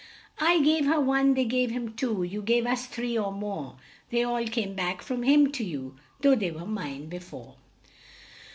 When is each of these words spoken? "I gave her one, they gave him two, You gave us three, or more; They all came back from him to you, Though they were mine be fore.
"I 0.39 0.61
gave 0.61 0.87
her 0.87 0.99
one, 0.99 1.35
they 1.35 1.45
gave 1.45 1.69
him 1.69 1.93
two, 1.93 2.23
You 2.23 2.41
gave 2.41 2.65
us 2.65 2.87
three, 2.87 3.15
or 3.15 3.31
more; 3.31 3.75
They 4.09 4.23
all 4.23 4.43
came 4.47 4.73
back 4.73 5.03
from 5.03 5.21
him 5.21 5.51
to 5.51 5.63
you, 5.63 5.95
Though 6.21 6.33
they 6.35 6.49
were 6.49 6.65
mine 6.65 7.05
be 7.07 7.19
fore. 7.19 7.57